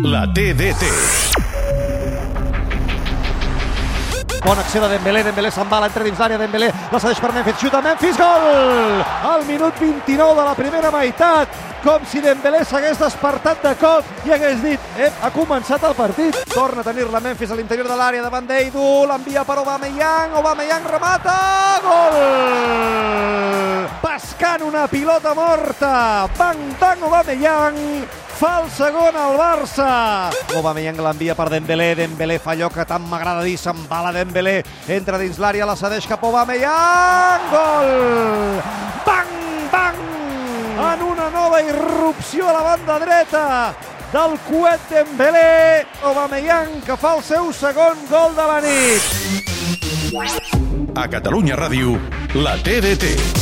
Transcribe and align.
La 0.00 0.26
TDT. 0.26 0.82
Bona 4.42 4.62
acció 4.62 4.80
de 4.80 4.88
Dembélé, 4.88 5.22
Dembélé 5.22 5.50
se'n 5.52 5.68
va, 5.68 5.82
entra 5.84 6.02
dins 6.02 6.18
l'àrea, 6.18 6.38
Dembélé 6.40 6.70
la 6.90 6.98
cedeix 6.98 7.20
per 7.20 7.32
Memphis, 7.34 7.58
xuta 7.60 7.82
Memphis, 7.84 8.16
gol! 8.16 9.02
Al 9.28 9.44
minut 9.44 9.76
29 9.78 10.34
de 10.38 10.46
la 10.46 10.54
primera 10.56 10.90
meitat, 10.90 11.48
com 11.84 12.00
si 12.08 12.22
Dembélé 12.24 12.64
s'hagués 12.64 12.98
despertat 12.98 13.60
de 13.62 13.74
cop 13.76 14.24
i 14.24 14.32
hagués 14.32 14.62
dit, 14.64 14.80
ep, 14.96 15.12
ha 15.20 15.30
començat 15.34 15.84
el 15.84 15.94
partit. 15.98 16.40
Torna 16.54 16.80
a 16.80 16.88
tenir-la 16.88 17.20
Memphis 17.20 17.52
a 17.52 17.60
l'interior 17.60 17.90
de 17.90 18.00
l'àrea 18.00 18.24
davant 18.24 18.48
d'Eidu, 18.48 19.04
l'envia 19.10 19.44
per 19.44 19.58
Aubameyang, 19.60 20.38
Aubameyang 20.40 20.88
remata, 20.88 21.36
gol! 21.84 22.18
Pescant 24.00 24.64
una 24.72 24.88
pilota 24.88 25.36
morta, 25.36 26.26
bang, 26.38 26.72
bang, 26.80 27.06
Aubameyang, 27.10 27.78
fa 28.42 28.58
el 28.64 28.70
segon 28.74 29.14
al 29.14 29.36
Barça. 29.38 30.30
Aubameyang 30.56 30.98
l'envia 30.98 31.36
per 31.38 31.46
Dembélé, 31.52 31.94
Dembélé 31.94 32.40
fa 32.42 32.50
allò 32.56 32.68
que 32.74 32.82
tant 32.88 33.04
m'agrada 33.06 33.44
dir, 33.46 33.54
se'n 33.60 33.84
va 33.86 34.00
la 34.02 34.10
Dembélé, 34.16 34.64
entra 34.90 35.18
dins 35.20 35.38
l'àrea, 35.38 35.68
la 35.68 35.76
cedeix 35.78 36.08
cap 36.10 36.24
a 36.24 36.26
Aubameyang, 36.26 37.44
gol! 37.52 37.92
Bang, 39.06 39.30
bang! 39.70 40.00
En 40.88 41.04
una 41.06 41.28
nova 41.30 41.62
irrupció 41.62 42.48
a 42.48 42.56
la 42.56 42.64
banda 42.66 42.98
dreta 43.04 43.44
del 44.10 44.34
coet 44.48 44.80
Dembélé, 44.90 45.86
Aubameyang 46.02 46.82
que 46.82 46.98
fa 46.98 47.14
el 47.18 47.22
seu 47.22 47.52
segon 47.54 48.02
gol 48.10 48.34
de 48.34 48.48
la 48.50 48.58
nit. 48.66 49.02
A 50.98 51.06
Catalunya 51.06 51.54
Ràdio, 51.62 51.94
la 52.34 52.58
TDT. 52.58 53.41